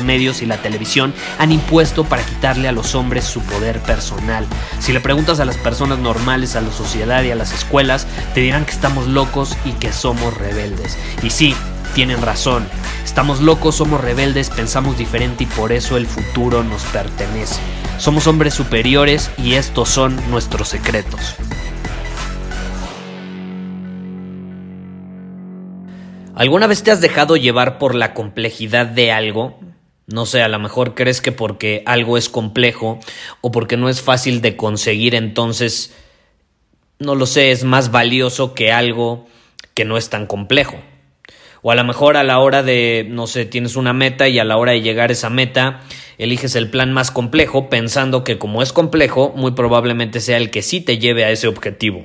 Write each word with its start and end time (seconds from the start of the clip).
medios 0.00 0.42
y 0.42 0.46
la 0.46 0.58
televisión 0.58 1.14
han 1.38 1.52
impuesto 1.52 2.04
para 2.04 2.24
quitarle 2.24 2.68
a 2.68 2.72
los 2.72 2.94
hombres 2.94 3.24
su 3.24 3.40
poder 3.42 3.80
personal. 3.80 4.46
Si 4.80 4.92
le 4.92 5.00
preguntas 5.00 5.40
a 5.40 5.44
las 5.44 5.56
personas 5.56 5.98
normales, 5.98 6.56
a 6.56 6.60
la 6.60 6.72
sociedad 6.72 7.22
y 7.22 7.30
a 7.30 7.36
las 7.36 7.52
escuelas, 7.52 8.06
te 8.34 8.40
dirán 8.40 8.64
que 8.64 8.72
estamos 8.72 9.06
locos 9.06 9.56
y 9.64 9.72
que 9.72 9.92
somos 9.92 10.36
rebeldes. 10.36 10.98
Y 11.22 11.30
sí, 11.30 11.54
tienen 11.94 12.22
razón. 12.22 12.66
Estamos 13.04 13.40
locos, 13.40 13.76
somos 13.76 14.00
rebeldes, 14.00 14.50
pensamos 14.50 14.98
diferente 14.98 15.44
y 15.44 15.46
por 15.46 15.72
eso 15.72 15.96
el 15.96 16.06
futuro 16.06 16.64
nos 16.64 16.82
pertenece. 16.84 17.60
Somos 17.98 18.26
hombres 18.26 18.54
superiores 18.54 19.30
y 19.38 19.54
estos 19.54 19.88
son 19.88 20.18
nuestros 20.30 20.68
secretos. 20.68 21.36
¿Alguna 26.34 26.66
vez 26.66 26.82
te 26.82 26.90
has 26.90 27.00
dejado 27.00 27.36
llevar 27.36 27.78
por 27.78 27.94
la 27.94 28.12
complejidad 28.12 28.86
de 28.86 29.12
algo? 29.12 29.56
No 30.06 30.26
sé, 30.26 30.42
a 30.42 30.48
lo 30.48 30.58
mejor 30.58 30.94
crees 30.94 31.20
que 31.22 31.32
porque 31.32 31.82
algo 31.86 32.18
es 32.18 32.28
complejo 32.28 33.00
o 33.40 33.50
porque 33.50 33.76
no 33.76 33.88
es 33.88 34.02
fácil 34.02 34.42
de 34.42 34.56
conseguir, 34.56 35.14
entonces, 35.14 35.94
no 36.98 37.14
lo 37.14 37.24
sé, 37.24 37.52
es 37.52 37.64
más 37.64 37.90
valioso 37.90 38.54
que 38.54 38.70
algo 38.70 39.26
que 39.72 39.84
no 39.84 39.96
es 39.96 40.10
tan 40.10 40.26
complejo. 40.26 40.76
O 41.62 41.70
a 41.70 41.74
lo 41.74 41.84
mejor 41.84 42.18
a 42.18 42.24
la 42.24 42.38
hora 42.40 42.62
de, 42.62 43.06
no 43.08 43.26
sé, 43.26 43.46
tienes 43.46 43.76
una 43.76 43.94
meta 43.94 44.28
y 44.28 44.38
a 44.38 44.44
la 44.44 44.58
hora 44.58 44.72
de 44.72 44.82
llegar 44.82 45.08
a 45.08 45.14
esa 45.14 45.30
meta, 45.30 45.80
eliges 46.18 46.54
el 46.56 46.68
plan 46.68 46.92
más 46.92 47.10
complejo 47.10 47.70
pensando 47.70 48.22
que 48.24 48.38
como 48.38 48.62
es 48.62 48.74
complejo, 48.74 49.32
muy 49.34 49.52
probablemente 49.52 50.20
sea 50.20 50.36
el 50.36 50.50
que 50.50 50.60
sí 50.60 50.82
te 50.82 50.98
lleve 50.98 51.24
a 51.24 51.30
ese 51.30 51.48
objetivo. 51.48 52.04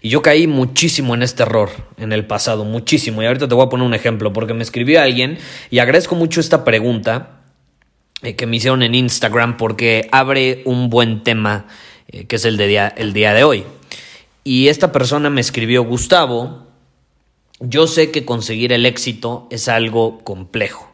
Y 0.00 0.10
yo 0.10 0.22
caí 0.22 0.46
muchísimo 0.46 1.14
en 1.14 1.22
este 1.22 1.42
error 1.42 1.70
en 1.96 2.12
el 2.12 2.26
pasado, 2.26 2.64
muchísimo. 2.64 3.22
Y 3.22 3.26
ahorita 3.26 3.48
te 3.48 3.54
voy 3.54 3.66
a 3.66 3.68
poner 3.68 3.86
un 3.86 3.94
ejemplo, 3.94 4.32
porque 4.32 4.54
me 4.54 4.62
escribió 4.62 5.00
alguien 5.00 5.38
y 5.70 5.80
agradezco 5.80 6.14
mucho 6.14 6.40
esta 6.40 6.64
pregunta 6.64 7.40
eh, 8.22 8.36
que 8.36 8.46
me 8.46 8.56
hicieron 8.56 8.82
en 8.82 8.94
Instagram 8.94 9.56
porque 9.56 10.08
abre 10.12 10.62
un 10.64 10.90
buen 10.90 11.22
tema 11.22 11.66
eh, 12.08 12.26
que 12.26 12.36
es 12.36 12.44
el, 12.44 12.56
de 12.56 12.66
día, 12.66 12.88
el 12.96 13.12
día 13.12 13.34
de 13.34 13.44
hoy. 13.44 13.64
Y 14.44 14.68
esta 14.68 14.92
persona 14.92 15.30
me 15.30 15.40
escribió, 15.40 15.84
Gustavo, 15.84 16.66
yo 17.60 17.86
sé 17.86 18.10
que 18.10 18.24
conseguir 18.24 18.72
el 18.72 18.86
éxito 18.86 19.46
es 19.50 19.68
algo 19.68 20.20
complejo, 20.24 20.90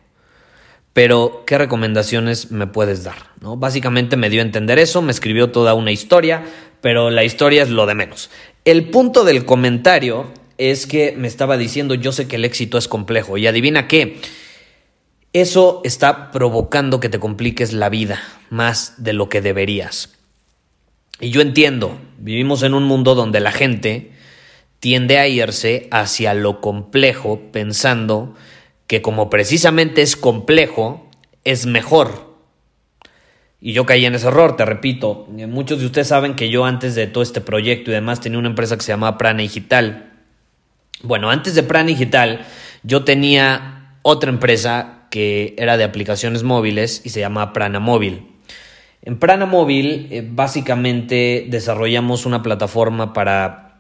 pero 0.93 1.45
¿qué 1.47 1.57
recomendaciones 1.59 2.51
me 2.51 2.67
puedes 2.67 3.05
dar? 3.05 3.17
¿No? 3.41 3.57
Básicamente 3.57 4.17
me 4.17 4.31
dio 4.31 4.41
a 4.41 4.45
entender 4.45 4.79
eso, 4.79 5.03
me 5.03 5.13
escribió 5.13 5.51
toda 5.51 5.75
una 5.75 5.93
historia, 5.93 6.43
pero 6.81 7.11
la 7.11 7.23
historia 7.23 7.63
es 7.63 7.71
lo 7.71 7.87
de 7.87 7.95
menos. 7.95 8.31
El 8.65 8.89
punto 8.89 9.25
del 9.25 9.45
comentario 9.45 10.33
es 10.57 10.87
que 10.87 11.13
me 11.13 11.29
estaba 11.29 11.57
diciendo, 11.59 11.95
yo 11.95 12.13
sé 12.13 12.29
que 12.29 12.37
el 12.37 12.45
éxito 12.45 12.79
es 12.79 12.89
complejo 12.89 13.37
y 13.37 13.47
adivina 13.47 13.89
qué, 13.89 14.21
eso 15.35 15.83
está 15.85 16.31
provocando 16.31 17.01
que 17.01 17.09
te 17.09 17.19
compliques 17.19 17.73
la 17.73 17.89
vida 17.89 18.23
más 18.51 18.95
de 18.99 19.13
lo 19.13 19.29
que 19.29 19.43
deberías. 19.43 20.15
Y 21.21 21.31
yo 21.31 21.41
entiendo, 21.41 21.99
vivimos 22.19 22.63
en 22.63 22.73
un 22.73 22.85
mundo 22.85 23.15
donde 23.15 23.41
la 23.41 23.53
gente 23.53 24.13
tiende 24.81 25.19
a 25.19 25.29
irse 25.29 25.89
hacia 25.91 26.35
lo 26.35 26.61
complejo 26.61 27.41
pensando 27.53 28.35
que 28.87 29.03
como 29.03 29.29
precisamente 29.29 30.03
es 30.03 30.17
complejo, 30.17 31.09
es 31.45 31.67
mejor. 31.67 32.24
Y 33.67 33.73
yo 33.73 33.87
caí 33.87 34.05
en 34.05 34.15
ese 34.15 34.27
error, 34.27 34.57
te 34.57 34.67
repito. 34.67 35.27
Muchos 35.49 35.81
de 35.81 35.87
ustedes 35.87 36.09
saben 36.09 36.35
que 36.35 36.51
yo 36.51 36.67
antes 36.67 36.95
de 36.95 37.07
todo 37.07 37.23
este 37.23 37.41
proyecto 37.41 37.91
y 37.91 37.95
demás 37.95 38.21
tenía 38.21 38.39
una 38.39 38.51
empresa 38.51 38.77
que 38.77 38.83
se 38.83 38.93
llamaba 38.93 39.17
Prana 39.17 39.41
Digital. 39.41 40.13
Bueno, 41.03 41.31
antes 41.31 41.55
de 41.55 41.63
Prana 41.63 41.87
Digital 41.87 42.45
yo 42.83 43.05
tenía 43.05 43.97
otra 44.03 44.29
empresa 44.29 45.07
que 45.11 45.55
era 45.57 45.79
de 45.79 45.85
aplicaciones 45.85 46.43
móviles 46.43 47.01
y 47.07 47.09
se 47.09 47.21
llamaba 47.21 47.55
Prana 47.55 47.81
Móvil. 47.81 48.27
En 49.01 49.19
Prana 49.19 49.47
Móvil 49.47 50.09
eh, 50.11 50.29
básicamente 50.31 51.47
desarrollamos 51.49 52.27
una 52.27 52.43
plataforma 52.43 53.15
para 53.15 53.79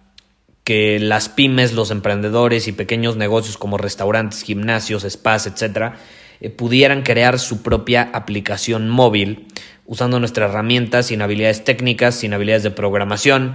que 0.64 0.98
las 0.98 1.28
pymes, 1.28 1.74
los 1.74 1.90
emprendedores 1.90 2.68
y 2.68 2.72
pequeños 2.72 3.18
negocios 3.18 3.58
como 3.58 3.76
restaurantes, 3.76 4.44
gimnasios, 4.44 5.04
spas, 5.06 5.46
etcétera, 5.46 5.96
eh, 6.40 6.50
pudieran 6.50 7.02
crear 7.02 7.38
su 7.38 7.62
propia 7.62 8.10
aplicación 8.12 8.88
móvil 8.88 9.46
usando 9.86 10.18
nuestras 10.18 10.50
herramientas 10.50 11.06
sin 11.06 11.22
habilidades 11.22 11.64
técnicas, 11.64 12.14
sin 12.14 12.32
habilidades 12.32 12.62
de 12.62 12.70
programación. 12.70 13.54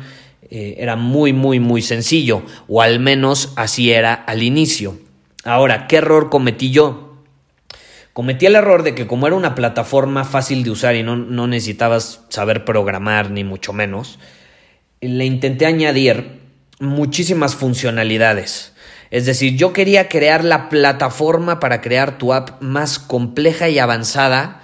Eh, 0.49 0.75
era 0.79 0.95
muy, 0.95 1.33
muy, 1.33 1.59
muy 1.59 1.81
sencillo, 1.81 2.43
o 2.67 2.81
al 2.81 2.99
menos 2.99 3.53
así 3.55 3.91
era 3.91 4.13
al 4.13 4.43
inicio. 4.43 4.97
Ahora, 5.43 5.87
¿qué 5.87 5.97
error 5.97 6.29
cometí 6.29 6.71
yo? 6.71 7.23
Cometí 8.13 8.45
el 8.45 8.55
error 8.55 8.83
de 8.83 8.95
que 8.95 9.07
como 9.07 9.27
era 9.27 9.35
una 9.35 9.55
plataforma 9.55 10.25
fácil 10.25 10.63
de 10.63 10.71
usar 10.71 10.95
y 10.95 11.03
no, 11.03 11.15
no 11.15 11.47
necesitabas 11.47 12.21
saber 12.29 12.65
programar 12.65 13.31
ni 13.31 13.43
mucho 13.43 13.71
menos, 13.71 14.19
le 15.01 15.25
intenté 15.25 15.65
añadir 15.65 16.39
muchísimas 16.79 17.55
funcionalidades. 17.55 18.73
Es 19.11 19.25
decir, 19.25 19.55
yo 19.55 19.73
quería 19.73 20.07
crear 20.07 20.43
la 20.43 20.69
plataforma 20.69 21.59
para 21.59 21.81
crear 21.81 22.17
tu 22.17 22.33
app 22.33 22.61
más 22.61 22.99
compleja 22.99 23.69
y 23.69 23.79
avanzada 23.79 24.58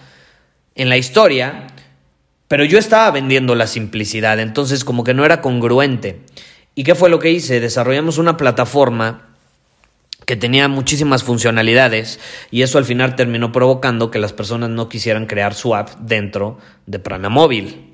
en 0.75 0.89
la 0.89 0.97
historia, 0.97 1.67
pero 2.47 2.63
yo 2.63 2.77
estaba 2.77 3.09
vendiendo 3.11 3.55
la 3.55 3.67
simplicidad, 3.67 4.39
entonces 4.39 4.83
como 4.83 5.03
que 5.03 5.13
no 5.13 5.25
era 5.25 5.41
congruente. 5.41 6.21
¿Y 6.75 6.83
qué 6.83 6.93
fue 6.93 7.09
lo 7.09 7.19
que 7.19 7.31
hice? 7.31 7.59
Desarrollamos 7.59 8.17
una 8.17 8.37
plataforma 8.37 9.29
que 10.25 10.35
tenía 10.35 10.67
muchísimas 10.67 11.23
funcionalidades 11.23 12.19
y 12.51 12.63
eso 12.63 12.77
al 12.77 12.85
final 12.85 13.15
terminó 13.15 13.51
provocando 13.51 14.11
que 14.11 14.19
las 14.19 14.33
personas 14.33 14.69
no 14.69 14.89
quisieran 14.89 15.27
crear 15.27 15.53
su 15.53 15.75
app 15.75 15.89
dentro 15.99 16.57
de 16.85 16.99
Prana 16.99 17.29
Móvil. 17.29 17.93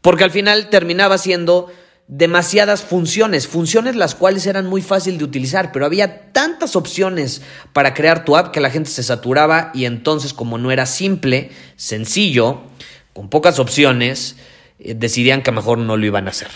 Porque 0.00 0.24
al 0.24 0.30
final 0.30 0.68
terminaba 0.68 1.18
siendo 1.18 1.72
demasiadas 2.08 2.82
funciones, 2.82 3.46
funciones 3.46 3.94
las 3.94 4.14
cuales 4.14 4.46
eran 4.46 4.66
muy 4.66 4.80
fácil 4.80 5.18
de 5.18 5.24
utilizar, 5.24 5.72
pero 5.72 5.84
había 5.84 6.32
tantas 6.32 6.74
opciones 6.74 7.42
para 7.74 7.92
crear 7.92 8.24
tu 8.24 8.34
app 8.36 8.50
que 8.50 8.60
la 8.60 8.70
gente 8.70 8.88
se 8.88 9.02
saturaba 9.02 9.70
y 9.74 9.84
entonces 9.84 10.32
como 10.32 10.56
no 10.56 10.70
era 10.70 10.86
simple, 10.86 11.50
sencillo, 11.76 12.62
con 13.12 13.28
pocas 13.28 13.58
opciones, 13.58 14.36
eh, 14.78 14.94
decidían 14.94 15.42
que 15.42 15.52
mejor 15.52 15.76
no 15.76 15.98
lo 15.98 16.06
iban 16.06 16.26
a 16.26 16.30
hacer. 16.30 16.50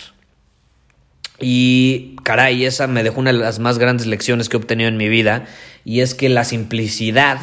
Y 1.39 2.15
caray, 2.23 2.65
esa 2.65 2.87
me 2.87 3.03
dejó 3.03 3.19
una 3.19 3.31
de 3.31 3.39
las 3.39 3.59
más 3.59 3.77
grandes 3.77 4.07
lecciones 4.07 4.49
que 4.49 4.57
he 4.57 4.59
obtenido 4.59 4.89
en 4.89 4.97
mi 4.97 5.07
vida 5.07 5.45
y 5.85 5.99
es 5.99 6.15
que 6.15 6.29
la 6.29 6.45
simplicidad, 6.45 7.39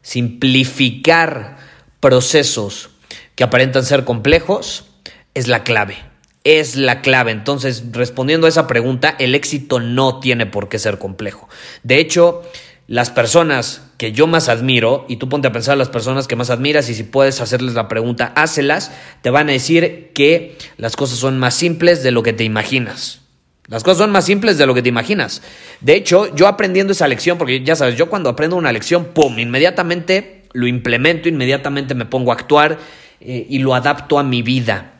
simplificar 0.00 1.58
procesos 2.00 2.90
que 3.34 3.44
aparentan 3.44 3.84
ser 3.84 4.04
complejos, 4.04 4.86
es 5.34 5.48
la 5.48 5.64
clave 5.64 6.13
es 6.44 6.76
la 6.76 7.00
clave. 7.00 7.32
Entonces, 7.32 7.84
respondiendo 7.92 8.46
a 8.46 8.50
esa 8.50 8.66
pregunta, 8.66 9.16
el 9.18 9.34
éxito 9.34 9.80
no 9.80 10.20
tiene 10.20 10.46
por 10.46 10.68
qué 10.68 10.78
ser 10.78 10.98
complejo. 10.98 11.48
De 11.82 11.98
hecho, 11.98 12.42
las 12.86 13.10
personas 13.10 13.82
que 13.96 14.12
yo 14.12 14.26
más 14.26 14.50
admiro, 14.50 15.06
y 15.08 15.16
tú 15.16 15.28
ponte 15.28 15.48
a 15.48 15.52
pensar 15.52 15.78
las 15.78 15.88
personas 15.88 16.28
que 16.28 16.36
más 16.36 16.50
admiras 16.50 16.88
y 16.90 16.94
si 16.94 17.02
puedes 17.02 17.40
hacerles 17.40 17.74
la 17.74 17.88
pregunta, 17.88 18.32
hácelas, 18.36 18.92
te 19.22 19.30
van 19.30 19.48
a 19.48 19.52
decir 19.52 20.10
que 20.14 20.58
las 20.76 20.96
cosas 20.96 21.18
son 21.18 21.38
más 21.38 21.54
simples 21.54 22.02
de 22.02 22.10
lo 22.10 22.22
que 22.22 22.34
te 22.34 22.44
imaginas. 22.44 23.20
Las 23.66 23.82
cosas 23.82 23.98
son 23.98 24.10
más 24.10 24.26
simples 24.26 24.58
de 24.58 24.66
lo 24.66 24.74
que 24.74 24.82
te 24.82 24.90
imaginas. 24.90 25.40
De 25.80 25.94
hecho, 25.94 26.34
yo 26.34 26.46
aprendiendo 26.46 26.92
esa 26.92 27.08
lección, 27.08 27.38
porque 27.38 27.64
ya 27.64 27.76
sabes, 27.76 27.96
yo 27.96 28.10
cuando 28.10 28.28
aprendo 28.28 28.56
una 28.56 28.72
lección, 28.72 29.06
¡pum!, 29.14 29.38
inmediatamente 29.38 30.42
lo 30.52 30.66
implemento, 30.66 31.30
inmediatamente 31.30 31.94
me 31.94 32.04
pongo 32.04 32.30
a 32.30 32.34
actuar 32.34 32.78
eh, 33.20 33.46
y 33.48 33.60
lo 33.60 33.74
adapto 33.74 34.18
a 34.18 34.22
mi 34.22 34.42
vida. 34.42 34.93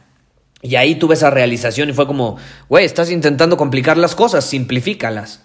Y 0.65 0.77
ahí 0.77 0.95
tuve 0.95 1.13
esa 1.13 1.29
realización 1.29 1.91
y 1.91 1.93
fue 1.93 2.07
como, 2.07 2.39
güey, 2.71 2.87
estás 2.87 3.11
intentando 3.11 3.59
complicar 3.59 3.99
las 3.99 4.15
cosas, 4.15 4.47
simplifícalas. 4.47 5.43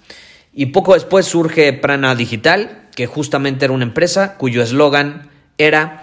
Y 0.53 0.67
poco 0.67 0.93
después 0.93 1.25
surge 1.25 1.73
Prana 1.73 2.15
Digital, 2.15 2.87
que 2.95 3.05
justamente 3.05 3.65
era 3.65 3.73
una 3.73 3.83
empresa 3.83 4.37
cuyo 4.37 4.63
eslogan 4.63 5.29
era 5.57 6.01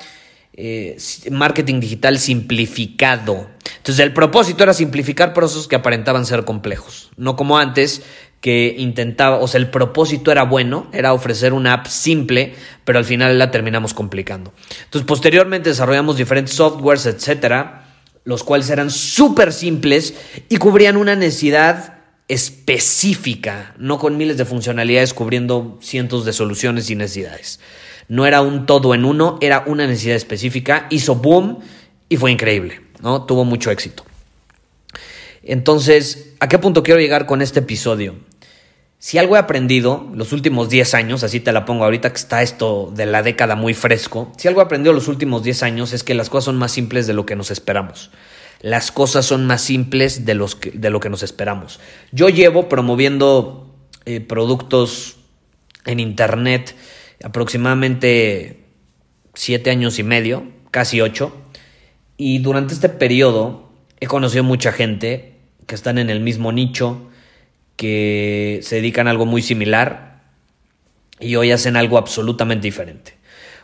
eh, 0.52 0.98
marketing 1.30 1.80
digital 1.80 2.18
simplificado. 2.18 3.48
Entonces 3.78 4.00
el 4.00 4.12
propósito 4.12 4.62
era 4.62 4.74
simplificar 4.74 5.32
procesos 5.32 5.66
que 5.66 5.76
aparentaban 5.76 6.26
ser 6.26 6.44
complejos, 6.44 7.10
no 7.16 7.36
como 7.36 7.56
antes, 7.56 8.02
que 8.42 8.74
intentaba, 8.76 9.38
o 9.38 9.48
sea, 9.48 9.60
el 9.60 9.70
propósito 9.70 10.30
era 10.30 10.42
bueno, 10.42 10.90
era 10.92 11.14
ofrecer 11.14 11.54
una 11.54 11.72
app 11.72 11.86
simple, 11.86 12.54
pero 12.84 12.98
al 12.98 13.06
final 13.06 13.38
la 13.38 13.50
terminamos 13.50 13.94
complicando. 13.94 14.52
Entonces, 14.84 15.06
posteriormente 15.06 15.70
desarrollamos 15.70 16.18
diferentes 16.18 16.54
softwares, 16.54 17.06
etcétera, 17.06 17.85
los 18.26 18.42
cuales 18.42 18.68
eran 18.68 18.90
súper 18.90 19.52
simples 19.52 20.12
y 20.48 20.56
cubrían 20.56 20.96
una 20.96 21.14
necesidad 21.14 21.94
específica, 22.28 23.72
no 23.78 23.98
con 23.98 24.16
miles 24.16 24.36
de 24.36 24.44
funcionalidades 24.44 25.14
cubriendo 25.14 25.78
cientos 25.80 26.24
de 26.24 26.32
soluciones 26.32 26.90
y 26.90 26.96
necesidades. 26.96 27.60
No 28.08 28.26
era 28.26 28.42
un 28.42 28.66
todo 28.66 28.94
en 28.94 29.04
uno, 29.04 29.38
era 29.40 29.62
una 29.66 29.86
necesidad 29.86 30.16
específica, 30.16 30.88
hizo 30.90 31.14
boom 31.14 31.60
y 32.08 32.16
fue 32.16 32.32
increíble, 32.32 32.80
¿no? 33.00 33.24
Tuvo 33.24 33.44
mucho 33.44 33.70
éxito. 33.70 34.04
Entonces, 35.44 36.34
¿a 36.40 36.48
qué 36.48 36.58
punto 36.58 36.82
quiero 36.82 36.98
llegar 36.98 37.26
con 37.26 37.42
este 37.42 37.60
episodio? 37.60 38.16
Si 39.06 39.18
algo 39.18 39.36
he 39.36 39.38
aprendido 39.38 40.10
los 40.14 40.32
últimos 40.32 40.68
10 40.68 40.94
años, 40.94 41.22
así 41.22 41.38
te 41.38 41.52
la 41.52 41.64
pongo 41.64 41.84
ahorita 41.84 42.10
que 42.10 42.16
está 42.16 42.42
esto 42.42 42.92
de 42.92 43.06
la 43.06 43.22
década 43.22 43.54
muy 43.54 43.72
fresco, 43.72 44.32
si 44.36 44.48
algo 44.48 44.60
he 44.60 44.64
aprendido 44.64 44.92
los 44.92 45.06
últimos 45.06 45.44
10 45.44 45.62
años 45.62 45.92
es 45.92 46.02
que 46.02 46.12
las 46.12 46.28
cosas 46.28 46.46
son 46.46 46.56
más 46.56 46.72
simples 46.72 47.06
de 47.06 47.14
lo 47.14 47.24
que 47.24 47.36
nos 47.36 47.52
esperamos. 47.52 48.10
Las 48.62 48.90
cosas 48.90 49.24
son 49.24 49.46
más 49.46 49.62
simples 49.62 50.26
de, 50.26 50.34
los 50.34 50.58
de 50.60 50.90
lo 50.90 50.98
que 50.98 51.08
nos 51.08 51.22
esperamos. 51.22 51.78
Yo 52.10 52.30
llevo 52.30 52.68
promoviendo 52.68 53.72
eh, 54.06 54.18
productos 54.18 55.18
en 55.84 56.00
Internet 56.00 56.74
aproximadamente 57.22 58.64
7 59.34 59.70
años 59.70 60.00
y 60.00 60.02
medio, 60.02 60.48
casi 60.72 61.00
8, 61.00 61.32
y 62.16 62.40
durante 62.40 62.74
este 62.74 62.88
periodo 62.88 63.70
he 64.00 64.08
conocido 64.08 64.42
mucha 64.42 64.72
gente 64.72 65.36
que 65.68 65.76
están 65.76 65.98
en 65.98 66.10
el 66.10 66.18
mismo 66.18 66.50
nicho, 66.50 67.06
que 67.76 68.60
se 68.62 68.76
dedican 68.76 69.06
a 69.06 69.10
algo 69.10 69.26
muy 69.26 69.42
similar 69.42 70.22
y 71.20 71.36
hoy 71.36 71.52
hacen 71.52 71.76
algo 71.76 71.98
absolutamente 71.98 72.66
diferente. 72.66 73.16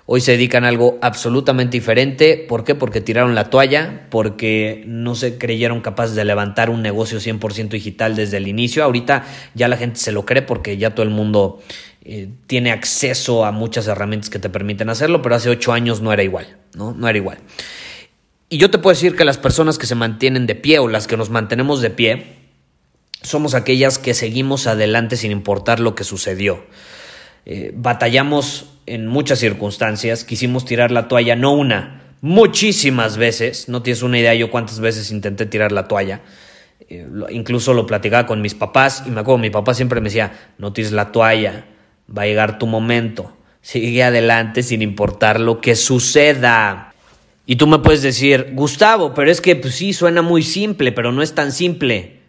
Hoy 0.05 0.21
se 0.21 0.33
dedican 0.33 0.65
a 0.65 0.69
algo 0.69 0.99
absolutamente 1.01 1.77
diferente. 1.77 2.45
¿Por 2.49 2.65
qué? 2.65 2.75
Porque 2.75 3.01
tiraron 3.01 3.35
la 3.35 3.51
toalla, 3.51 4.09
porque 4.11 4.83
no 4.87 5.15
se 5.15 5.39
creyeron 5.39 5.81
capaces 5.81 6.17
de 6.17 6.25
levantar 6.25 6.71
un 6.71 6.83
negocio 6.83 7.19
100% 7.19 7.69
digital 7.69 8.17
desde 8.17 8.39
el 8.39 8.49
inicio. 8.49 8.83
Ahorita 8.83 9.25
ya 9.55 9.69
la 9.69 9.77
gente 9.77 10.01
se 10.01 10.11
lo 10.11 10.27
cree 10.27 10.43
porque 10.43 10.77
ya 10.77 10.95
todo 10.95 11.05
el 11.05 11.11
mundo 11.11 11.63
eh, 12.05 12.29
tiene 12.49 12.73
acceso 12.73 13.45
a 13.45 13.53
muchas 13.53 13.87
herramientas 13.87 14.29
que 14.29 14.41
te 14.41 14.51
permiten 14.51 14.89
hacerlo, 14.89 15.23
pero 15.23 15.37
hace 15.37 15.51
ocho 15.51 15.73
años 15.73 16.01
no 16.01 16.13
era 16.13 16.25
igual, 16.25 16.59
¿no? 16.75 16.93
No 16.93 17.09
era 17.09 17.17
igual. 17.17 17.39
Y 18.49 18.59
yo 18.59 18.71
te 18.71 18.79
puedo 18.79 18.95
decir 18.95 19.15
que 19.15 19.25
las 19.25 19.39
personas 19.39 19.79
que 19.79 19.87
se 19.87 19.95
mantienen 19.95 20.47
de 20.47 20.57
pie 20.57 20.81
o 20.81 20.89
las 20.89 21.07
que 21.07 21.17
nos 21.17 21.31
mantenemos 21.31 21.81
de 21.81 21.91
pie, 21.91 22.42
somos 23.23 23.55
aquellas 23.55 23.99
que 23.99 24.15
seguimos 24.15 24.67
adelante 24.67 25.17
sin 25.17 25.31
importar 25.31 25.81
lo 25.81 25.95
que 25.95 26.05
sucedió. 26.05 26.65
Eh, 27.45 27.73
batallamos 27.75 28.67
en 28.87 29.07
muchas 29.07 29.39
circunstancias, 29.39 30.25
quisimos 30.25 30.65
tirar 30.65 30.91
la 30.91 31.09
toalla, 31.09 31.37
no 31.37 31.53
una, 31.53 32.15
muchísimas 32.21 33.17
veces, 33.17 33.69
no 33.69 33.83
tienes 33.83 34.03
una 34.03 34.19
idea 34.19 34.35
yo 34.35 34.51
cuántas 34.51 34.81
veces 34.81 35.11
intenté 35.11 35.47
tirar 35.47 35.73
la 35.73 35.89
toalla, 35.89 36.23
eh, 36.89 37.07
incluso 37.31 37.75
lo 37.75 37.87
platicaba 37.87 38.27
con 38.27 38.41
mis 38.41 38.55
papás 38.55 39.05
y 39.07 39.11
me 39.11 39.21
acuerdo, 39.21 39.39
mi 39.39 39.51
papá 39.51 39.75
siempre 39.75 40.01
me 40.01 40.09
decía, 40.09 40.33
no 40.59 40.73
tires 40.73 40.93
la 40.93 41.11
toalla, 41.13 41.67
va 42.17 42.23
a 42.23 42.27
llegar 42.27 42.59
tu 42.59 42.67
momento, 42.67 43.37
sigue 43.61 44.05
adelante 44.05 44.63
sin 44.63 44.83
importar 44.83 45.41
lo 45.41 45.61
que 45.61 45.75
suceda. 45.75 46.95
Y 47.45 47.57
tú 47.57 47.67
me 47.67 47.81
puedes 47.81 48.03
decir, 48.03 48.51
Gustavo, 48.53 49.15
pero 49.15 49.31
es 49.31 49.41
que 49.41 49.57
pues 49.57 49.75
sí, 49.75 49.93
suena 49.93 50.23
muy 50.23 50.43
simple, 50.43 50.93
pero 50.93 51.11
no 51.11 51.23
es 51.23 51.35
tan 51.35 51.51
simple. 51.51 52.22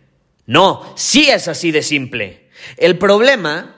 No, 0.46 0.94
sí 0.96 1.30
es 1.30 1.48
así 1.48 1.72
de 1.72 1.82
simple. 1.82 2.50
El 2.78 2.98
problema 2.98 3.76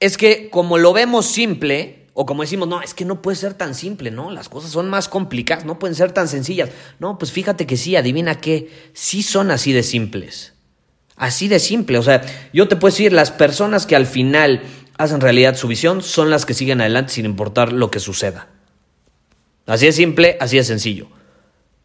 es 0.00 0.16
que 0.16 0.50
como 0.50 0.78
lo 0.78 0.92
vemos 0.92 1.26
simple, 1.26 2.08
o 2.14 2.26
como 2.26 2.42
decimos, 2.42 2.68
no, 2.68 2.82
es 2.82 2.92
que 2.92 3.04
no 3.04 3.22
puede 3.22 3.36
ser 3.36 3.54
tan 3.54 3.74
simple, 3.74 4.10
¿no? 4.10 4.30
Las 4.30 4.48
cosas 4.48 4.70
son 4.70 4.90
más 4.90 5.08
complicadas, 5.08 5.64
no 5.64 5.78
pueden 5.78 5.94
ser 5.94 6.12
tan 6.12 6.28
sencillas. 6.28 6.70
No, 6.98 7.18
pues 7.18 7.32
fíjate 7.32 7.66
que 7.66 7.76
sí, 7.76 7.96
adivina 7.96 8.40
qué, 8.40 8.70
sí 8.92 9.22
son 9.22 9.50
así 9.50 9.72
de 9.72 9.82
simples. 9.82 10.52
Así 11.16 11.48
de 11.48 11.58
simple, 11.58 11.98
o 11.98 12.02
sea, 12.02 12.22
yo 12.52 12.68
te 12.68 12.76
puedo 12.76 12.92
decir, 12.92 13.12
las 13.12 13.30
personas 13.30 13.86
que 13.86 13.94
al 13.94 14.06
final 14.06 14.62
hacen 14.98 15.20
realidad 15.20 15.56
su 15.56 15.68
visión 15.68 16.02
son 16.02 16.30
las 16.30 16.44
que 16.46 16.54
siguen 16.54 16.80
adelante 16.80 17.12
sin 17.12 17.26
importar 17.26 17.72
lo 17.72 17.90
que 17.90 18.00
suceda. 18.00 18.48
Así 19.66 19.86
de 19.86 19.92
simple, 19.92 20.36
así 20.40 20.56
de 20.56 20.64
sencillo. 20.64 21.08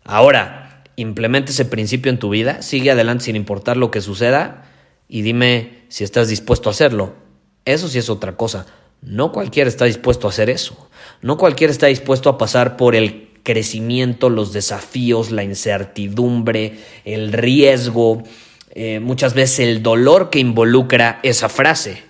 Ahora, 0.04 0.67
implemente 0.98 1.52
ese 1.52 1.64
principio 1.64 2.12
en 2.12 2.20
tu 2.20 2.30
vida, 2.30 2.62
sigue 2.62 2.92
adelante 2.92 3.26
sin 3.26 3.38
importar 3.38 3.78
lo 3.78 3.92
que 3.92 4.02
suceda 4.02 4.66
y 5.08 5.22
dime 5.22 5.86
si 5.88 6.04
estás 6.04 6.28
dispuesto 6.28 6.70
a 6.70 6.72
hacerlo. 6.74 7.14
Eso 7.64 7.88
sí 7.88 8.00
es 8.00 8.10
otra 8.10 8.36
cosa. 8.36 8.66
No 9.02 9.32
cualquiera 9.32 9.70
está 9.70 9.86
dispuesto 9.86 10.28
a 10.28 10.32
hacer 10.32 10.50
eso. 10.50 10.90
No 11.22 11.38
cualquiera 11.38 11.72
está 11.72 11.88
dispuesto 11.88 12.30
a 12.30 12.38
pasar 12.38 12.76
por 12.78 12.96
el 12.96 13.30
crecimiento, 13.44 14.30
los 14.30 14.52
desafíos, 14.52 15.32
la 15.32 15.44
incertidumbre, 15.44 16.80
el 17.06 17.32
riesgo, 17.32 18.24
eh, 18.72 19.00
muchas 19.00 19.34
veces 19.34 19.60
el 19.60 19.84
dolor 19.84 20.30
que 20.30 20.40
involucra 20.40 21.20
esa 21.24 21.48
frase. 21.48 22.04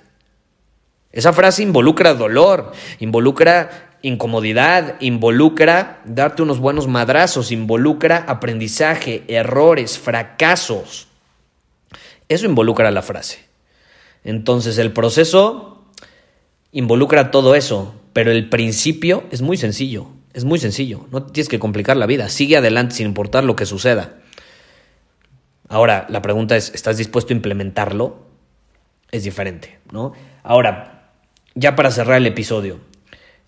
Esa 1.12 1.34
frase 1.34 1.62
involucra 1.62 2.14
dolor, 2.14 2.72
involucra 3.00 3.87
incomodidad, 4.02 4.96
involucra 5.00 6.02
darte 6.06 6.42
unos 6.42 6.60
buenos 6.60 6.88
madrazos, 6.88 7.52
involucra 7.52 8.18
aprendizaje, 8.28 9.24
errores, 9.28 9.98
fracasos. 10.00 11.08
Eso 12.30 12.46
involucra 12.46 12.92
la 12.92 13.02
frase. 13.02 13.46
Entonces 14.24 14.78
el 14.78 14.92
proceso 14.92 15.86
involucra 16.72 17.32
todo 17.32 17.56
eso, 17.56 17.96
pero 18.14 18.32
el 18.32 18.50
principio 18.50 19.24
es 19.32 19.42
muy 19.42 19.58
sencillo, 19.58 20.08
es 20.34 20.44
muy 20.44 20.60
sencillo, 20.60 21.08
no 21.12 21.24
tienes 21.24 21.50
que 21.50 21.60
complicar 21.60 21.98
la 21.98 22.06
vida, 22.06 22.30
sigue 22.30 22.58
adelante 22.58 22.96
sin 22.96 23.08
importar 23.08 23.44
lo 23.44 23.56
que 23.56 23.66
suceda. 23.66 24.18
Ahora, 25.70 26.06
la 26.10 26.22
pregunta 26.22 26.56
es, 26.56 26.72
¿estás 26.74 26.98
dispuesto 26.98 27.34
a 27.34 27.36
implementarlo? 27.36 28.20
Es 29.12 29.24
diferente, 29.24 29.80
¿no? 29.92 30.14
Ahora, 30.44 31.12
ya 31.56 31.76
para 31.76 31.92
cerrar 31.92 32.18
el 32.18 32.28
episodio, 32.28 32.80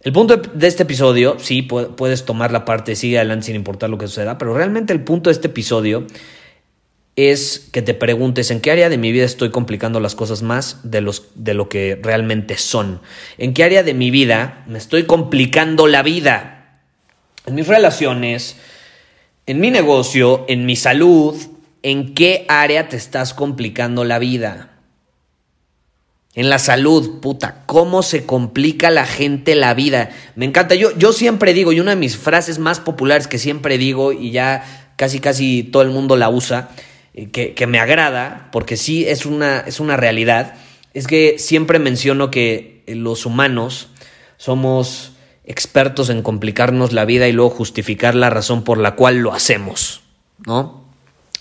el 0.01 0.13
punto 0.13 0.37
de 0.37 0.67
este 0.67 0.83
episodio, 0.83 1.37
sí, 1.39 1.61
puedes 1.61 2.23
tomar 2.23 2.51
la 2.51 2.63
parte, 2.63 2.95
sigue 2.95 3.17
adelante 3.17 3.47
sin 3.47 3.55
importar 3.55 3.89
lo 3.89 3.97
que 3.97 4.07
suceda, 4.07 4.37
pero 4.37 4.53
realmente 4.53 4.93
el 4.93 5.03
punto 5.03 5.29
de 5.29 5.33
este 5.33 5.47
episodio 5.47 6.07
es 7.17 7.67
que 7.73 7.81
te 7.81 7.93
preguntes 7.93 8.49
en 8.49 8.61
qué 8.61 8.71
área 8.71 8.87
de 8.87 8.97
mi 8.97 9.11
vida 9.11 9.25
estoy 9.25 9.49
complicando 9.49 9.99
las 9.99 10.15
cosas 10.15 10.41
más 10.41 10.79
de, 10.83 11.01
los, 11.01 11.27
de 11.35 11.53
lo 11.53 11.67
que 11.67 11.99
realmente 12.01 12.57
son. 12.57 13.01
En 13.37 13.53
qué 13.53 13.65
área 13.65 13.83
de 13.83 13.93
mi 13.93 14.09
vida 14.09 14.63
me 14.67 14.77
estoy 14.77 15.03
complicando 15.03 15.85
la 15.87 16.01
vida. 16.01 16.79
En 17.45 17.55
mis 17.55 17.67
relaciones, 17.67 18.55
en 19.47 19.59
mi 19.59 19.69
negocio, 19.69 20.45
en 20.47 20.65
mi 20.65 20.77
salud, 20.77 21.35
en 21.83 22.13
qué 22.13 22.45
área 22.47 22.87
te 22.87 22.95
estás 22.95 23.33
complicando 23.33 24.05
la 24.05 24.17
vida. 24.17 24.78
En 26.35 26.49
la 26.49 26.59
salud, 26.59 27.19
puta, 27.21 27.63
cómo 27.65 28.03
se 28.03 28.25
complica 28.25 28.91
la 28.91 29.05
gente 29.05 29.55
la 29.55 29.73
vida. 29.73 30.11
Me 30.35 30.45
encanta. 30.45 30.75
Yo, 30.75 30.95
yo 30.97 31.11
siempre 31.11 31.53
digo, 31.53 31.73
y 31.73 31.79
una 31.79 31.91
de 31.91 31.97
mis 31.97 32.17
frases 32.17 32.59
más 32.59 32.79
populares 32.79 33.27
que 33.27 33.39
siempre 33.39 33.77
digo, 33.77 34.13
y 34.13 34.31
ya 34.31 34.91
casi 34.95 35.19
casi 35.19 35.63
todo 35.63 35.81
el 35.81 35.89
mundo 35.89 36.17
la 36.17 36.29
usa, 36.29 36.69
eh, 37.13 37.29
que, 37.31 37.67
me 37.67 37.79
agrada, 37.79 38.49
porque 38.51 38.77
sí 38.77 39.07
es 39.07 39.25
una, 39.25 39.61
es 39.61 39.79
una 39.79 39.97
realidad, 39.97 40.55
es 40.93 41.07
que 41.07 41.39
siempre 41.39 41.79
menciono 41.79 42.29
que 42.29 42.83
los 42.87 43.25
humanos 43.25 43.87
somos 44.37 45.13
expertos 45.45 46.09
en 46.09 46.21
complicarnos 46.21 46.93
la 46.93 47.05
vida 47.05 47.27
y 47.27 47.31
luego 47.31 47.49
justificar 47.49 48.13
la 48.13 48.29
razón 48.29 48.63
por 48.63 48.77
la 48.77 48.95
cual 48.95 49.19
lo 49.19 49.33
hacemos, 49.33 50.01
¿no? 50.45 50.78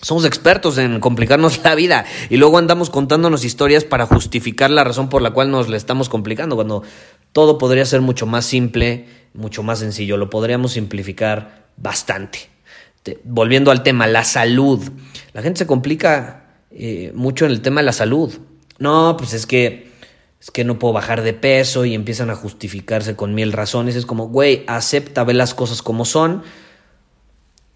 Somos 0.01 0.25
expertos 0.25 0.79
en 0.79 1.01
complicarnos 1.01 1.59
la 1.65 1.75
vida 1.75 2.05
y 2.31 2.37
luego 2.37 2.59
andamos 2.59 2.91
contándonos 2.91 3.45
historias 3.45 3.85
para 3.85 4.07
justificar 4.07 4.71
la 4.71 4.85
razón 4.85 5.09
por 5.09 5.23
la 5.23 5.33
cual 5.33 5.51
nos 5.51 5.69
la 5.69 5.77
estamos 5.77 6.09
complicando, 6.09 6.57
cuando 6.57 6.83
todo 7.33 7.59
podría 7.59 7.85
ser 7.85 8.01
mucho 8.01 8.27
más 8.27 8.45
simple, 8.47 9.07
mucho 9.35 9.63
más 9.63 9.81
sencillo, 9.81 10.17
lo 10.17 10.31
podríamos 10.31 10.73
simplificar 10.73 11.67
bastante. 11.77 12.51
Volviendo 13.25 13.71
al 13.71 13.83
tema, 13.83 14.07
la 14.07 14.25
salud. 14.25 14.83
La 15.33 15.41
gente 15.41 15.61
se 15.61 15.67
complica 15.67 16.45
eh, 16.71 17.11
mucho 17.15 17.47
en 17.47 17.53
el 17.53 17.63
tema 17.63 17.81
de 17.81 17.87
la 17.87 17.93
salud. 17.93 18.39
No, 18.79 19.17
pues 19.17 19.33
es 19.33 19.47
que 19.47 19.89
es 20.41 20.51
que 20.53 20.63
no 20.63 20.79
puedo 20.79 20.93
bajar 20.93 21.23
de 21.23 21.33
peso 21.33 21.85
y 21.85 21.95
empiezan 21.95 22.31
a 22.31 22.37
justificarse 22.37 23.17
con 23.17 23.35
mil 23.35 23.53
razones. 23.53 23.97
Es 23.97 24.07
como, 24.07 24.29
güey, 24.29 24.63
acepta, 24.67 25.25
ve 25.25 25.35
las 25.35 25.55
cosas 25.55 25.83
como 25.83 26.05
son, 26.05 26.43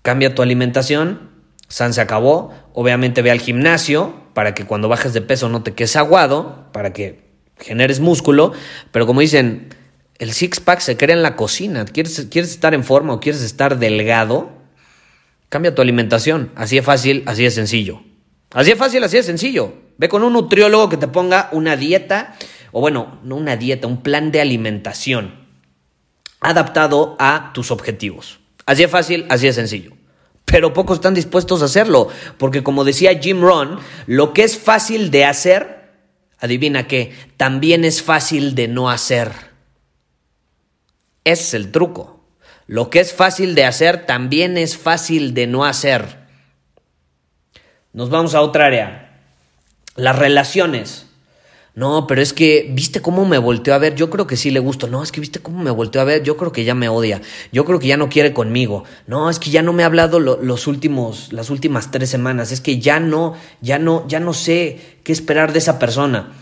cambia 0.02 0.34
tu 0.34 0.42
alimentación 0.42 1.31
San 1.72 1.94
se 1.94 2.02
acabó. 2.02 2.52
Obviamente 2.74 3.22
ve 3.22 3.30
al 3.30 3.40
gimnasio 3.40 4.14
para 4.34 4.52
que 4.52 4.66
cuando 4.66 4.90
bajes 4.90 5.14
de 5.14 5.22
peso 5.22 5.48
no 5.48 5.62
te 5.62 5.72
quedes 5.72 5.96
aguado, 5.96 6.66
para 6.70 6.92
que 6.92 7.30
generes 7.58 7.98
músculo. 7.98 8.52
Pero 8.90 9.06
como 9.06 9.22
dicen, 9.22 9.74
el 10.18 10.34
six-pack 10.34 10.80
se 10.80 10.98
crea 10.98 11.16
en 11.16 11.22
la 11.22 11.34
cocina. 11.34 11.86
¿Quieres, 11.86 12.26
¿Quieres 12.30 12.50
estar 12.50 12.74
en 12.74 12.84
forma 12.84 13.14
o 13.14 13.20
quieres 13.20 13.40
estar 13.40 13.78
delgado? 13.78 14.50
Cambia 15.48 15.74
tu 15.74 15.80
alimentación. 15.80 16.52
Así 16.56 16.76
es 16.76 16.84
fácil, 16.84 17.22
así 17.24 17.46
es 17.46 17.54
sencillo. 17.54 18.02
Así 18.50 18.72
es 18.72 18.76
fácil, 18.76 19.02
así 19.02 19.16
es 19.16 19.24
sencillo. 19.24 19.72
Ve 19.96 20.10
con 20.10 20.24
un 20.24 20.34
nutriólogo 20.34 20.90
que 20.90 20.98
te 20.98 21.08
ponga 21.08 21.48
una 21.52 21.76
dieta, 21.76 22.34
o 22.72 22.82
bueno, 22.82 23.18
no 23.24 23.36
una 23.36 23.56
dieta, 23.56 23.86
un 23.86 24.02
plan 24.02 24.30
de 24.30 24.42
alimentación 24.42 25.40
adaptado 26.38 27.16
a 27.18 27.52
tus 27.54 27.70
objetivos. 27.70 28.40
Así 28.66 28.82
es 28.82 28.90
fácil, 28.90 29.24
así 29.30 29.46
es 29.46 29.54
sencillo. 29.54 30.01
Pero 30.44 30.72
pocos 30.72 30.98
están 30.98 31.14
dispuestos 31.14 31.62
a 31.62 31.66
hacerlo, 31.66 32.08
porque 32.38 32.62
como 32.62 32.84
decía 32.84 33.18
Jim 33.18 33.40
Rohn, 33.40 33.78
lo 34.06 34.32
que 34.32 34.44
es 34.44 34.58
fácil 34.58 35.10
de 35.10 35.24
hacer, 35.24 35.90
adivina 36.38 36.86
qué, 36.86 37.14
también 37.36 37.84
es 37.84 38.02
fácil 38.02 38.54
de 38.54 38.68
no 38.68 38.90
hacer. 38.90 39.32
Ese 41.24 41.42
es 41.42 41.54
el 41.54 41.72
truco. 41.72 42.20
Lo 42.66 42.90
que 42.90 43.00
es 43.00 43.12
fácil 43.12 43.54
de 43.54 43.64
hacer 43.64 44.06
también 44.06 44.56
es 44.56 44.76
fácil 44.76 45.34
de 45.34 45.46
no 45.46 45.64
hacer. 45.64 46.18
Nos 47.92 48.10
vamos 48.10 48.34
a 48.34 48.40
otra 48.40 48.66
área. 48.66 49.20
Las 49.94 50.18
relaciones. 50.18 51.06
No, 51.74 52.06
pero 52.06 52.20
es 52.20 52.34
que, 52.34 52.68
¿viste 52.70 53.00
cómo 53.00 53.24
me 53.24 53.38
volteó 53.38 53.72
a 53.72 53.78
ver? 53.78 53.94
Yo 53.94 54.10
creo 54.10 54.26
que 54.26 54.36
sí 54.36 54.50
le 54.50 54.60
gusto. 54.60 54.88
No, 54.88 55.02
es 55.02 55.10
que, 55.10 55.20
¿viste 55.20 55.38
cómo 55.40 55.62
me 55.62 55.70
volteó 55.70 56.02
a 56.02 56.04
ver? 56.04 56.22
Yo 56.22 56.36
creo 56.36 56.52
que 56.52 56.64
ya 56.64 56.74
me 56.74 56.90
odia. 56.90 57.22
Yo 57.50 57.64
creo 57.64 57.78
que 57.78 57.86
ya 57.86 57.96
no 57.96 58.10
quiere 58.10 58.34
conmigo. 58.34 58.84
No, 59.06 59.30
es 59.30 59.38
que 59.38 59.50
ya 59.50 59.62
no 59.62 59.72
me 59.72 59.82
ha 59.82 59.86
hablado 59.86 60.20
los 60.20 60.66
últimos, 60.66 61.32
las 61.32 61.48
últimas 61.48 61.90
tres 61.90 62.10
semanas. 62.10 62.52
Es 62.52 62.60
que 62.60 62.78
ya 62.78 63.00
no, 63.00 63.34
ya 63.62 63.78
no, 63.78 64.06
ya 64.06 64.20
no 64.20 64.34
sé 64.34 64.98
qué 65.02 65.12
esperar 65.12 65.54
de 65.54 65.60
esa 65.60 65.78
persona. 65.78 66.32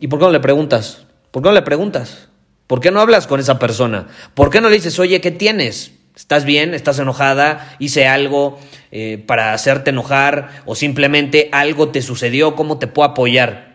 ¿Y 0.00 0.08
por 0.08 0.18
qué 0.18 0.24
no 0.24 0.32
le 0.32 0.40
preguntas? 0.40 1.06
¿Por 1.30 1.42
qué 1.42 1.48
no 1.48 1.54
le 1.54 1.62
preguntas? 1.62 2.28
¿Por 2.66 2.80
qué 2.80 2.90
no 2.90 3.00
hablas 3.00 3.28
con 3.28 3.38
esa 3.38 3.60
persona? 3.60 4.08
¿Por 4.34 4.50
qué 4.50 4.60
no 4.60 4.68
le 4.68 4.76
dices, 4.76 4.98
oye, 4.98 5.20
¿qué 5.20 5.30
tienes? 5.30 5.92
¿Estás 6.16 6.44
bien? 6.44 6.74
¿Estás 6.74 6.98
enojada? 6.98 7.76
¿Hice 7.78 8.08
algo 8.08 8.58
eh, 8.90 9.22
para 9.24 9.52
hacerte 9.52 9.90
enojar? 9.90 10.62
¿O 10.66 10.74
simplemente 10.74 11.50
algo 11.52 11.90
te 11.90 12.02
sucedió? 12.02 12.56
¿Cómo 12.56 12.78
te 12.78 12.88
puedo 12.88 13.08
apoyar? 13.08 13.69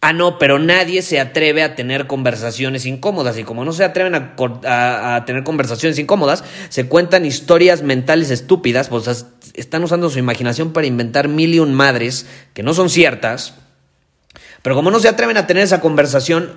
Ah, 0.00 0.12
no, 0.12 0.38
pero 0.38 0.60
nadie 0.60 1.02
se 1.02 1.18
atreve 1.18 1.64
a 1.64 1.74
tener 1.74 2.06
conversaciones 2.06 2.86
incómodas 2.86 3.36
y 3.36 3.42
como 3.42 3.64
no 3.64 3.72
se 3.72 3.82
atreven 3.82 4.14
a, 4.14 5.24
tener 5.26 5.42
conversaciones 5.42 5.98
incómodas, 5.98 6.44
se 6.68 6.86
cuentan 6.86 7.26
historias 7.26 7.82
mentales 7.82 8.30
estúpidas, 8.30 8.88
pues 8.88 9.26
están 9.54 9.82
usando 9.82 10.08
su 10.08 10.20
imaginación 10.20 10.72
para 10.72 10.86
inventar 10.86 11.26
mil 11.26 11.52
y 11.52 11.58
un 11.58 11.74
madres 11.74 12.26
que 12.54 12.62
no 12.62 12.74
son 12.74 12.90
ciertas, 12.90 13.54
pero 14.62 14.76
como 14.76 14.92
no 14.92 15.00
se 15.00 15.08
atreven 15.08 15.36
a 15.36 15.48
tener 15.48 15.64
esa 15.64 15.80
conversación, 15.80 16.52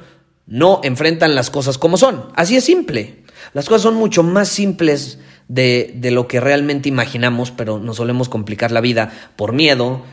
no 0.46 0.80
enfrentan 0.84 1.34
las 1.34 1.50
cosas 1.50 1.80
como 1.80 1.98
son. 1.98 2.26
Así 2.36 2.56
es 2.58 2.64
simple. 2.64 3.24
Las 3.54 3.68
cosas 3.68 3.82
son 3.82 3.96
mucho 3.96 4.22
más 4.22 4.50
simples 4.50 5.18
de, 5.48 5.94
de 5.96 6.12
lo 6.12 6.28
que 6.28 6.40
realmente 6.40 6.90
imaginamos, 6.90 7.50
pero 7.50 7.80
nos 7.80 7.98
solemos 7.98 8.30
complicar 8.30 8.72
la 8.72 8.82
vida 8.82 9.12
por 9.36 9.52
miedo, 9.52 10.04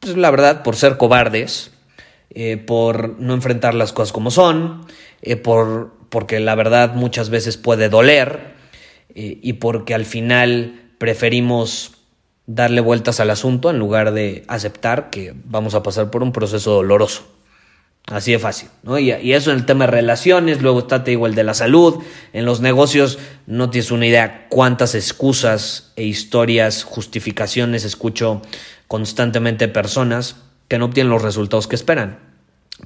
pues 0.00 0.18
la 0.18 0.30
verdad, 0.30 0.62
por 0.62 0.76
ser 0.76 0.98
cobardes 0.98 1.70
eh, 2.30 2.58
por 2.58 3.18
no 3.18 3.32
enfrentar 3.32 3.74
las 3.74 3.92
cosas 3.92 4.12
como 4.12 4.30
son, 4.30 4.84
eh, 5.22 5.36
por, 5.36 5.92
porque 6.10 6.40
la 6.40 6.54
verdad 6.54 6.94
muchas 6.94 7.30
veces 7.30 7.56
puede 7.56 7.88
doler 7.88 8.54
eh, 9.14 9.38
y 9.42 9.54
porque 9.54 9.94
al 9.94 10.04
final 10.04 10.90
preferimos 10.98 11.92
darle 12.44 12.82
vueltas 12.82 13.20
al 13.20 13.30
asunto 13.30 13.70
en 13.70 13.78
lugar 13.78 14.12
de 14.12 14.44
aceptar 14.46 15.08
que 15.08 15.34
vamos 15.44 15.74
a 15.74 15.82
pasar 15.82 16.10
por 16.10 16.22
un 16.22 16.32
proceso 16.32 16.72
doloroso. 16.72 17.26
Así 18.06 18.32
de 18.32 18.38
fácil, 18.38 18.68
¿no? 18.82 18.98
Y, 18.98 19.12
y, 19.12 19.32
eso 19.32 19.50
en 19.50 19.58
el 19.58 19.66
tema 19.66 19.84
de 19.84 19.92
relaciones, 19.92 20.62
luego 20.62 20.80
está, 20.80 21.04
te 21.04 21.10
digo, 21.10 21.26
el 21.26 21.34
de 21.34 21.44
la 21.44 21.52
salud. 21.52 22.02
En 22.32 22.46
los 22.46 22.62
negocios 22.62 23.18
no 23.46 23.68
tienes 23.68 23.90
una 23.90 24.06
idea 24.06 24.46
cuántas 24.48 24.94
excusas 24.94 25.92
e 25.96 26.04
historias, 26.04 26.84
justificaciones 26.84 27.84
escucho 27.84 28.40
constantemente 28.86 29.68
personas 29.68 30.36
que 30.68 30.78
no 30.78 30.86
obtienen 30.86 31.10
los 31.10 31.22
resultados 31.22 31.66
que 31.66 31.74
esperan. 31.74 32.28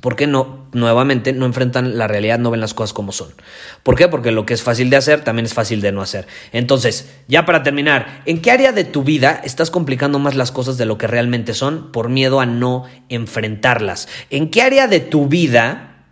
¿Por 0.01 0.17
qué 0.17 0.27
no, 0.27 0.67
nuevamente, 0.73 1.35
no 1.35 1.45
enfrentan 1.45 1.99
la 1.99 2.09
realidad, 2.09 2.39
no 2.39 2.51
ven 2.51 2.62
las 2.62 2.73
cosas 2.73 2.95
como 2.95 3.12
son? 3.12 3.35
¿Por 3.83 3.95
qué? 3.95 4.09
Porque 4.09 4.31
lo 4.31 4.47
que 4.47 4.55
es 4.55 4.62
fácil 4.62 4.89
de 4.89 4.97
hacer 4.97 5.23
también 5.23 5.45
es 5.45 5.53
fácil 5.53 5.83
de 5.83 5.93
no 5.93 6.01
hacer. 6.01 6.27
Entonces, 6.53 7.11
ya 7.29 7.45
para 7.45 7.62
terminar, 7.62 8.23
¿en 8.25 8.41
qué 8.41 8.51
área 8.51 8.73
de 8.73 8.85
tu 8.85 9.03
vida 9.05 9.43
estás 9.45 9.71
complicando 9.71 10.19
más 10.19 10.35
las 10.35 10.51
cosas 10.51 10.79
de 10.79 10.87
lo 10.87 10.97
que 10.97 11.09
realmente 11.09 11.53
son 11.53 11.93
por 11.93 12.09
miedo 12.09 12.41
a 12.41 12.47
no 12.47 12.85
enfrentarlas? 13.11 14.09
¿En 14.31 14.51
qué 14.51 14.62
área 14.62 14.89
de 14.89 15.01
tu 15.01 15.29
vida 15.29 16.07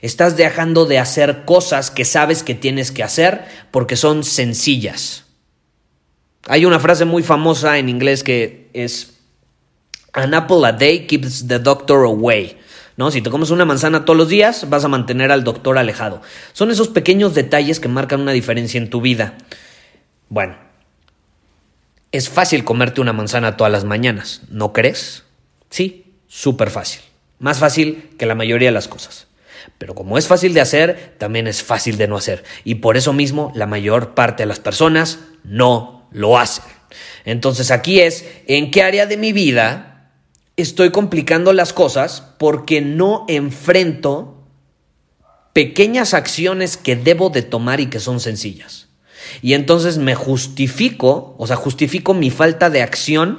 estás 0.00 0.38
dejando 0.38 0.86
de 0.86 0.98
hacer 0.98 1.44
cosas 1.44 1.90
que 1.90 2.06
sabes 2.06 2.42
que 2.42 2.54
tienes 2.54 2.90
que 2.90 3.02
hacer 3.02 3.44
porque 3.70 3.96
son 3.96 4.24
sencillas? 4.24 5.26
Hay 6.48 6.64
una 6.64 6.80
frase 6.80 7.04
muy 7.04 7.22
famosa 7.22 7.76
en 7.76 7.90
inglés 7.90 8.22
que 8.22 8.70
es 8.72 9.15
An 10.16 10.34
apple 10.34 10.66
a 10.66 10.72
day 10.72 11.06
keeps 11.06 11.46
the 11.46 11.58
doctor 11.58 12.04
away. 12.04 12.56
¿no? 12.96 13.10
Si 13.10 13.20
te 13.20 13.30
comes 13.30 13.50
una 13.50 13.64
manzana 13.64 14.04
todos 14.04 14.16
los 14.16 14.28
días, 14.28 14.68
vas 14.68 14.84
a 14.84 14.88
mantener 14.88 15.30
al 15.30 15.44
doctor 15.44 15.78
alejado. 15.78 16.22
Son 16.52 16.70
esos 16.70 16.88
pequeños 16.88 17.34
detalles 17.34 17.80
que 17.80 17.88
marcan 17.88 18.20
una 18.20 18.32
diferencia 18.32 18.78
en 18.78 18.90
tu 18.90 19.00
vida. 19.00 19.34
Bueno, 20.28 20.56
es 22.12 22.28
fácil 22.28 22.64
comerte 22.64 23.00
una 23.00 23.12
manzana 23.12 23.56
todas 23.56 23.72
las 23.72 23.84
mañanas, 23.84 24.42
¿no 24.48 24.72
crees? 24.72 25.24
Sí, 25.70 26.14
súper 26.26 26.70
fácil. 26.70 27.02
Más 27.38 27.58
fácil 27.58 28.10
que 28.18 28.26
la 28.26 28.34
mayoría 28.34 28.68
de 28.68 28.74
las 28.74 28.88
cosas. 28.88 29.26
Pero 29.78 29.94
como 29.94 30.16
es 30.16 30.26
fácil 30.26 30.54
de 30.54 30.62
hacer, 30.62 31.14
también 31.18 31.46
es 31.46 31.62
fácil 31.62 31.98
de 31.98 32.08
no 32.08 32.16
hacer. 32.16 32.44
Y 32.64 32.76
por 32.76 32.96
eso 32.96 33.12
mismo 33.12 33.52
la 33.54 33.66
mayor 33.66 34.14
parte 34.14 34.44
de 34.44 34.46
las 34.46 34.60
personas 34.60 35.18
no 35.44 36.08
lo 36.10 36.38
hacen. 36.38 36.64
Entonces 37.26 37.70
aquí 37.70 38.00
es, 38.00 38.24
¿en 38.46 38.70
qué 38.70 38.82
área 38.82 39.04
de 39.06 39.18
mi 39.18 39.32
vida 39.32 39.95
estoy 40.56 40.90
complicando 40.90 41.52
las 41.52 41.72
cosas 41.72 42.22
porque 42.38 42.80
no 42.80 43.24
enfrento 43.28 44.36
pequeñas 45.52 46.14
acciones 46.14 46.76
que 46.76 46.96
debo 46.96 47.30
de 47.30 47.42
tomar 47.42 47.80
y 47.80 47.86
que 47.86 48.00
son 48.00 48.20
sencillas. 48.20 48.88
Y 49.42 49.54
entonces 49.54 49.98
me 49.98 50.14
justifico, 50.14 51.34
o 51.38 51.46
sea, 51.46 51.56
justifico 51.56 52.14
mi 52.14 52.30
falta 52.30 52.70
de 52.70 52.82
acción 52.82 53.38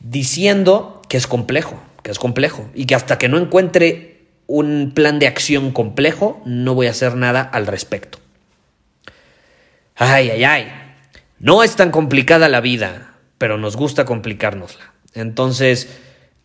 diciendo 0.00 1.02
que 1.08 1.16
es 1.16 1.26
complejo, 1.26 1.80
que 2.02 2.10
es 2.10 2.18
complejo 2.18 2.68
y 2.74 2.86
que 2.86 2.94
hasta 2.94 3.18
que 3.18 3.28
no 3.28 3.38
encuentre 3.38 4.26
un 4.46 4.92
plan 4.94 5.18
de 5.18 5.26
acción 5.26 5.70
complejo, 5.70 6.42
no 6.44 6.74
voy 6.74 6.86
a 6.88 6.90
hacer 6.90 7.16
nada 7.16 7.40
al 7.40 7.66
respecto. 7.66 8.18
Ay, 9.96 10.30
ay, 10.30 10.44
ay. 10.44 10.72
No 11.38 11.62
es 11.62 11.76
tan 11.76 11.90
complicada 11.90 12.48
la 12.48 12.60
vida, 12.60 13.14
pero 13.38 13.58
nos 13.58 13.76
gusta 13.76 14.04
complicárnosla. 14.04 14.92
Entonces, 15.14 15.88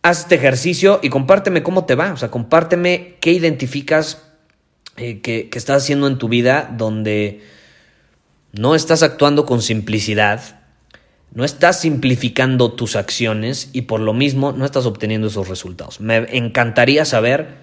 haz 0.02 0.20
este 0.22 0.36
ejercicio 0.36 1.00
y 1.02 1.10
compárteme 1.10 1.64
cómo 1.64 1.86
te 1.86 1.96
va. 1.96 2.14
O 2.14 2.18
sea, 2.18 2.32
compárteme 2.32 3.16
qué 3.20 3.32
identificas 3.32 4.24
eh, 4.98 5.22
que, 5.22 5.50
estás 5.54 5.84
haciendo 5.84 6.08
en 6.08 6.18
tu 6.18 6.30
vida 6.30 6.74
donde 6.76 7.42
no 8.52 8.76
estás 8.76 9.04
actuando 9.04 9.46
con 9.46 9.62
simplicidad, 9.62 10.62
no 11.34 11.46
estás 11.46 11.82
simplificando 11.82 12.74
tus 12.74 12.96
acciones 12.96 13.70
y 13.72 13.84
por 13.84 14.00
lo 14.00 14.14
mismo 14.14 14.52
no 14.52 14.66
estás 14.66 14.86
obteniendo 14.86 15.28
esos 15.28 15.48
resultados. 15.48 16.02
Me 16.02 16.26
encantaría 16.36 17.06
saber 17.06 17.58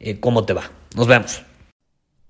eh, 0.00 0.18
cómo 0.18 0.44
te 0.44 0.52
va. 0.52 0.70
Nos 0.96 1.06
vemos. 1.06 1.42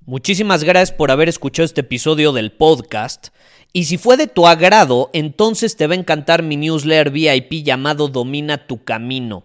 Muchísimas 0.05 0.65
gracias 0.65 0.97
por 0.97 1.11
haber 1.11 1.29
escuchado 1.29 1.65
este 1.65 1.83
episodio 1.83 2.33
del 2.33 2.53
podcast. 2.53 3.29
Y 3.73 3.85
si 3.85 3.97
fue 3.97 4.17
de 4.17 4.27
tu 4.27 4.47
agrado, 4.47 5.11
entonces 5.13 5.77
te 5.77 5.87
va 5.87 5.95
a 5.95 5.99
encantar 5.99 6.43
mi 6.43 6.57
newsletter 6.57 7.11
VIP 7.11 7.65
llamado 7.65 8.09
Domina 8.09 8.67
tu 8.67 8.85
Camino. 8.85 9.45